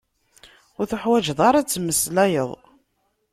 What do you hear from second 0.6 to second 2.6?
Ur teḥwaǧeḍ ara ad tmeslayeḍ.